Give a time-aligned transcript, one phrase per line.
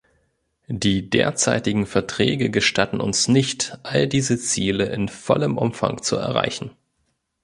[0.67, 6.71] Die derzeitigen Verträge gestatten uns nicht, all diese Ziele in vollem Umfang zu erreichen.